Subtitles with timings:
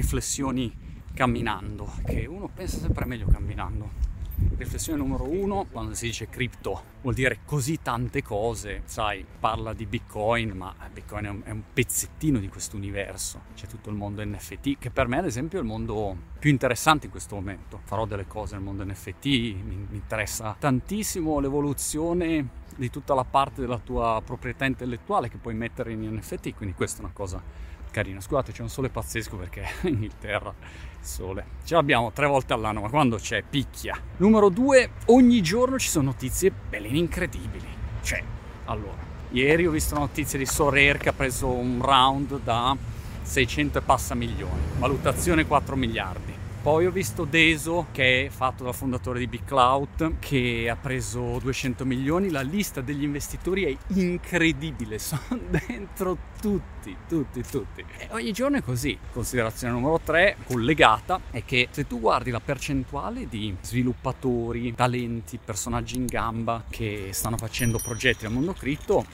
[0.00, 0.74] riflessioni
[1.12, 4.08] camminando, che uno pensa sempre meglio camminando.
[4.56, 9.84] Riflessione numero uno, quando si dice cripto, vuol dire così tante cose, sai, parla di
[9.84, 14.90] Bitcoin, ma Bitcoin è un, pezzettino di questo universo, c'è tutto il mondo NFT, che
[14.90, 17.80] per me ad esempio è il mondo più interessante in questo momento.
[17.84, 23.60] Farò delle cose nel mondo NFT, mi, mi interessa tantissimo l'evoluzione di tutta la parte
[23.60, 27.42] della tua proprietà intellettuale che puoi mettere in NFT, quindi questa è una cosa
[27.90, 28.20] carina.
[28.20, 31.44] Scusate, c'è un sole pazzesco perché in Inghilterra il sole.
[31.64, 33.98] Ce l'abbiamo tre volte all'anno, ma quando c'è picchia.
[34.18, 37.66] Numero due, ogni giorno ci sono notizie belline incredibili.
[38.02, 38.22] Cioè,
[38.66, 38.98] allora,
[39.30, 42.76] ieri ho visto una notizia di Sorer che ha preso un round da
[43.22, 46.39] 600 e passa milioni, valutazione 4 miliardi.
[46.62, 51.38] Poi ho visto Deso, che è fatto dal fondatore di Big Cloud, che ha preso
[51.38, 52.30] 200 milioni.
[52.30, 57.82] La lista degli investitori è incredibile, sono dentro tutti, tutti, tutti.
[57.96, 58.98] E ogni giorno è così.
[59.10, 65.96] Considerazione numero 3, collegata, è che se tu guardi la percentuale di sviluppatori, talenti, personaggi
[65.96, 69.06] in gamba che stanno facendo progetti al mondo cripto,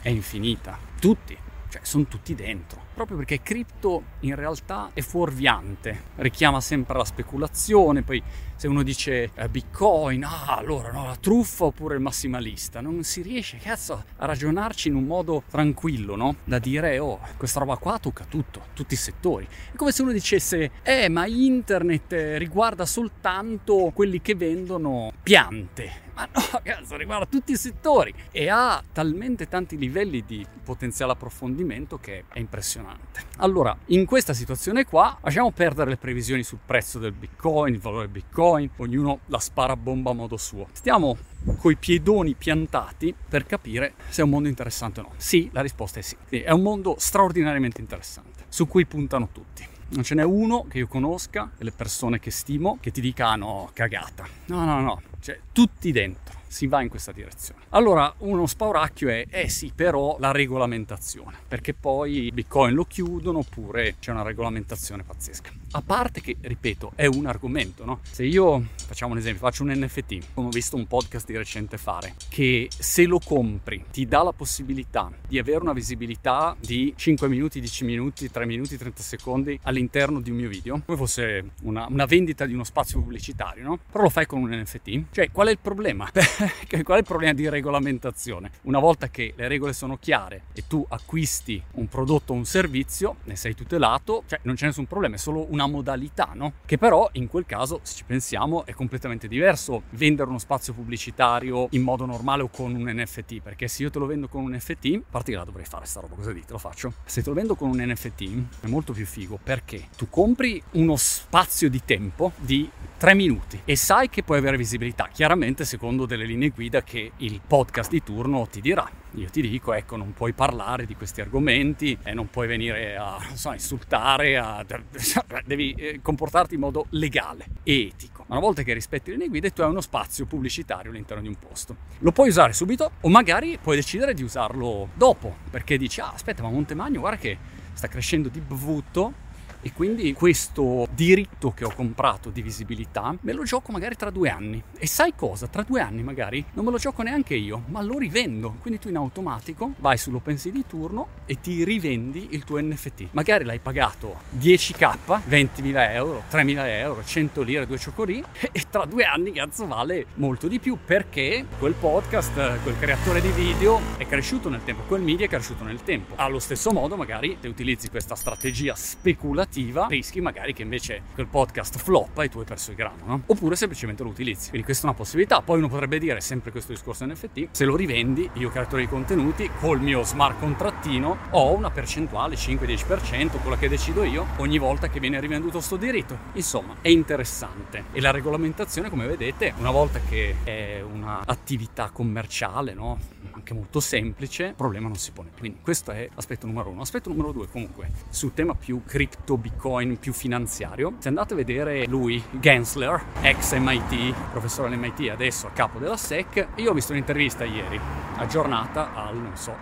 [0.00, 0.78] è infinita.
[1.00, 1.36] Tutti,
[1.74, 8.02] cioè sono tutti dentro proprio perché cripto in realtà è fuorviante, richiama sempre la speculazione,
[8.02, 8.22] poi
[8.54, 13.20] se uno dice eh, bitcoin, ah allora no, la truffa oppure il massimalista, non si
[13.20, 16.36] riesce cazzo a ragionarci in un modo tranquillo, no?
[16.44, 19.46] Da dire oh questa roba qua tocca tutto, tutti i settori.
[19.72, 26.28] È come se uno dicesse eh ma internet riguarda soltanto quelli che vendono piante, ma
[26.32, 32.24] no, cazzo, riguarda tutti i settori e ha talmente tanti livelli di potenziale approfondimento che
[32.32, 33.22] è impressionante.
[33.38, 38.04] Allora, in questa situazione qua, lasciamo perdere le previsioni sul prezzo del bitcoin, il valore
[38.04, 40.68] del bitcoin, ognuno la spara a bomba a modo suo.
[40.72, 41.16] Stiamo
[41.58, 45.12] coi piedoni piantati per capire se è un mondo interessante o no.
[45.16, 46.16] Sì, la risposta è sì.
[46.28, 49.73] È un mondo straordinariamente interessante, su cui puntano tutti.
[49.94, 53.70] Non ce n'è uno che io conosca, delle persone che stimo, che ti dica ah,
[53.72, 54.26] cagata.
[54.46, 57.62] No, no, no, cioè tutti dentro si va in questa direzione.
[57.70, 63.96] Allora, uno spauracchio è, eh sì, però la regolamentazione, perché poi Bitcoin lo chiudono oppure
[63.98, 65.50] c'è una regolamentazione pazzesca.
[65.72, 67.98] A parte che, ripeto, è un argomento, no?
[68.08, 71.76] Se io, facciamo un esempio, faccio un NFT, come ho visto un podcast di recente
[71.76, 77.26] fare, che se lo compri ti dà la possibilità di avere una visibilità di 5
[77.26, 81.86] minuti, 10 minuti, 3 minuti, 30 secondi all'interno di un mio video, come fosse una,
[81.90, 83.80] una vendita di uno spazio pubblicitario, no?
[83.90, 85.06] Però lo fai con un NFT.
[85.10, 86.08] Cioè, qual è il problema?
[86.82, 88.50] qual è il problema di regolamentazione?
[88.62, 93.16] Una volta che le regole sono chiare e tu acquisti un prodotto o un servizio,
[93.24, 96.54] ne sei tutelato, cioè non c'è nessun problema, è solo una modalità, no?
[96.64, 101.68] Che però in quel caso, se ci pensiamo, è completamente diverso vendere uno spazio pubblicitario
[101.70, 104.52] in modo normale o con un NFT, perché se io te lo vendo con un
[104.54, 106.52] NFT, a parte che la dovrei fare sta roba, cosa dite?
[106.52, 106.92] Lo faccio?
[107.04, 110.96] Se te lo vendo con un NFT è molto più figo perché tu compri uno
[110.96, 112.68] spazio di tempo di
[113.04, 117.42] 3 minuti e sai che puoi avere visibilità, chiaramente secondo delle linee guida che il
[117.46, 118.90] podcast di turno ti dirà.
[119.16, 123.18] Io ti dico, ecco, non puoi parlare di questi argomenti e non puoi venire a
[123.34, 124.64] so, insultare, a,
[125.44, 128.24] devi eh, comportarti in modo legale e etico.
[128.28, 131.36] Una volta che rispetti le linee guida, tu hai uno spazio pubblicitario all'interno di un
[131.36, 131.76] posto.
[131.98, 136.42] Lo puoi usare subito o magari puoi decidere di usarlo dopo, perché dici, ah, aspetta,
[136.42, 137.36] ma Montemagno, guarda che
[137.74, 139.23] sta crescendo di brutto
[139.64, 144.28] e quindi questo diritto che ho comprato di visibilità me lo gioco magari tra due
[144.28, 144.62] anni.
[144.76, 145.46] E sai cosa?
[145.46, 148.56] Tra due anni magari non me lo gioco neanche io, ma lo rivendo.
[148.60, 153.08] Quindi tu in automatico vai sull'OpenSea di turno e ti rivendi il tuo NFT.
[153.12, 158.22] Magari l'hai pagato 10k, 20.000 euro, 3.000 euro, 100 lire, due cioccolini
[158.52, 163.30] e tra due anni cazzo vale molto di più perché quel podcast, quel creatore di
[163.30, 166.16] video è cresciuto nel tempo, quel media è cresciuto nel tempo.
[166.16, 171.26] Allo stesso modo magari se utilizzi questa strategia speculativa negativa, rischi magari che invece quel
[171.26, 173.22] podcast floppa e tu hai perso il grano, no?
[173.26, 174.48] Oppure semplicemente lo utilizzi.
[174.48, 175.40] Quindi questa è una possibilità.
[175.42, 179.48] Poi uno potrebbe dire, sempre questo discorso NFT, se lo rivendi, io creatore di contenuti,
[179.60, 184.98] col mio smart contrattino, ho una percentuale 5-10%, quella che decido io, ogni volta che
[185.00, 186.18] viene rivenduto sto diritto.
[186.32, 187.84] Insomma, è interessante.
[187.92, 192.98] E la regolamentazione, come vedete, una volta che è un'attività commerciale, no?
[193.44, 195.30] anche molto semplice, il problema non si pone.
[195.38, 196.80] Quindi questo è l'aspetto numero uno.
[196.80, 201.84] Aspetto numero due, comunque, sul tema più cripto Bitcoin, più finanziario, se andate a vedere
[201.86, 207.44] lui, Gensler, ex MIT, professore all'MIT, adesso a capo della SEC, io ho visto un'intervista
[207.44, 207.78] ieri,
[208.16, 209.54] aggiornata al, non so,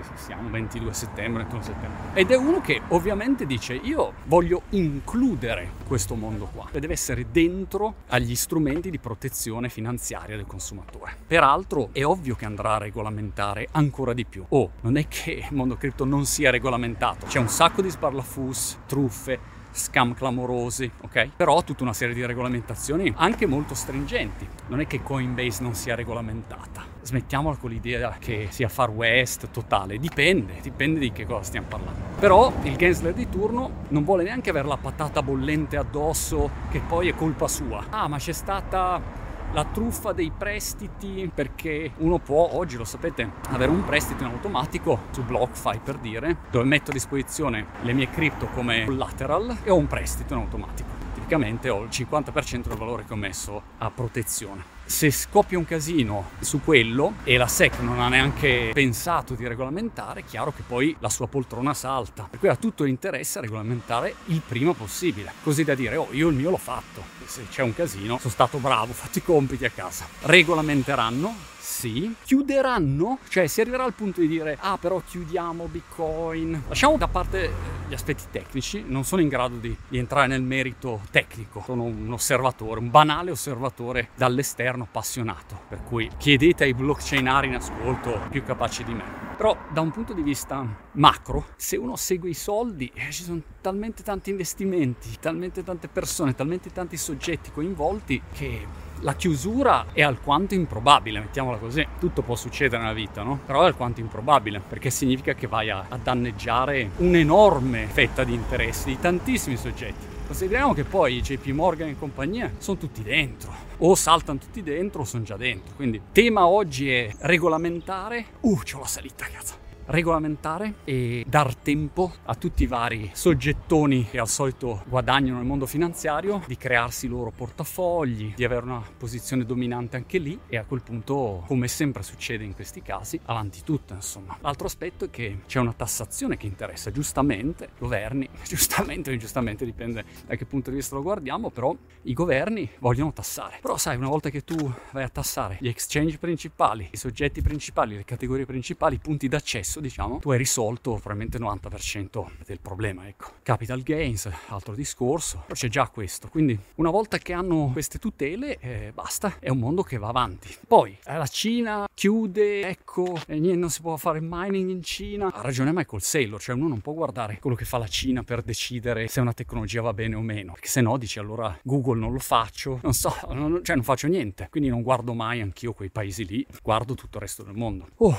[0.00, 2.00] che siamo 22 settembre, 21 settembre.
[2.14, 7.26] Ed è uno che ovviamente dice io voglio includere questo mondo qua e deve essere
[7.30, 11.16] dentro agli strumenti di protezione finanziaria del consumatore.
[11.26, 14.44] Peraltro è ovvio che andrà a regolamentare ancora di più.
[14.48, 18.78] Oh, non è che il mondo cripto non sia regolamentato, c'è un sacco di sparlafus,
[18.86, 21.30] truffe, scam clamorosi, ok?
[21.36, 24.48] Però tutta una serie di regolamentazioni anche molto stringenti.
[24.68, 26.82] Non è che Coinbase non sia regolamentata.
[27.02, 32.00] Smettiamola con l'idea che sia far west totale, dipende, dipende di che cosa stiamo parlando.
[32.18, 37.08] Però il Gensler di turno non vuole neanche avere la patata bollente addosso che poi
[37.08, 37.84] è colpa sua.
[37.90, 39.23] Ah, ma c'è stata
[39.54, 45.04] la truffa dei prestiti perché uno può oggi lo sapete avere un prestito in automatico
[45.12, 49.76] su BlockFi per dire dove metto a disposizione le mie cripto come collateral e ho
[49.76, 50.88] un prestito in automatico.
[51.14, 56.30] Tipicamente ho il 50% del valore che ho messo a protezione se scoppia un casino
[56.40, 60.94] su quello e la SEC non ha neanche pensato di regolamentare, è chiaro che poi
[61.00, 62.26] la sua poltrona salta.
[62.28, 66.28] Per cui ha tutto l'interesse a regolamentare il prima possibile, così da dire, oh, io
[66.28, 69.64] il mio l'ho fatto, se c'è un casino sono stato bravo, ho fatto i compiti
[69.64, 70.06] a casa.
[70.22, 72.14] Regolamenteranno, sì.
[72.22, 73.18] Chiuderanno?
[73.26, 76.64] Cioè si arriverà al punto di dire ah però chiudiamo Bitcoin.
[76.68, 77.50] Lasciamo da parte
[77.88, 82.12] gli aspetti tecnici, non sono in grado di, di entrare nel merito tecnico, sono un
[82.12, 88.84] osservatore, un banale osservatore dall'esterno appassionato, per cui chiedete ai blockchainari in ascolto più capaci
[88.84, 89.22] di me.
[89.36, 93.40] Però da un punto di vista macro, se uno segue i soldi, eh, ci sono
[93.60, 98.66] talmente tanti investimenti, talmente tante persone, talmente tanti soggetti coinvolti che
[99.04, 101.86] la chiusura è alquanto improbabile, mettiamola così.
[102.00, 103.38] Tutto può succedere nella vita, no?
[103.44, 108.88] Però è alquanto improbabile, perché significa che vai a, a danneggiare un'enorme fetta di interessi
[108.88, 110.12] di tantissimi soggetti.
[110.26, 115.04] Consideriamo che poi JP Morgan e compagnia sono tutti dentro, o saltano tutti dentro o
[115.04, 115.74] sono già dentro.
[115.76, 118.24] Quindi tema oggi è regolamentare.
[118.40, 124.18] Uh, c'ho la salita, cazzo regolamentare e dar tempo a tutti i vari soggettoni che
[124.18, 129.44] al solito guadagnano nel mondo finanziario di crearsi i loro portafogli, di avere una posizione
[129.44, 133.94] dominante anche lì e a quel punto, come sempre succede in questi casi, avanti tutto
[133.94, 134.36] insomma.
[134.40, 139.64] L'altro aspetto è che c'è una tassazione che interessa giustamente i governi, giustamente o ingiustamente
[139.64, 143.58] dipende da che punto di vista lo guardiamo, però i governi vogliono tassare.
[143.60, 144.56] Però sai, una volta che tu
[144.92, 149.73] vai a tassare gli exchange principali, i soggetti principali, le categorie principali, i punti d'accesso,
[149.74, 150.18] adesso diciamo.
[150.18, 153.32] Tu hai risolto probabilmente il 90% del problema ecco.
[153.42, 155.42] Capital gains altro discorso.
[155.42, 156.28] Però c'è già questo.
[156.28, 159.36] Quindi una volta che hanno queste tutele eh, basta.
[159.38, 160.54] È un mondo che va avanti.
[160.66, 165.40] Poi la Cina chiude ecco e niente, non si può fare mining in Cina ha
[165.40, 169.08] ragione Michael Saylor cioè uno non può guardare quello che fa la Cina per decidere
[169.08, 172.18] se una tecnologia va bene o meno perché se no dici allora Google non lo
[172.18, 176.26] faccio non so non, cioè non faccio niente quindi non guardo mai anch'io quei paesi
[176.26, 178.14] lì guardo tutto il resto del mondo oh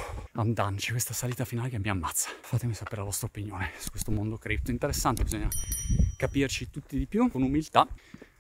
[0.86, 2.30] c'è questa salita finale che mi ammazza.
[2.42, 4.70] Fatemi sapere la vostra opinione su questo mondo cripto.
[4.70, 5.48] Interessante, bisogna
[6.18, 7.88] capirci tutti di più con umiltà.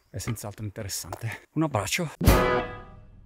[0.10, 1.48] È senz'altro interessante.
[1.54, 2.75] Un abbraccio.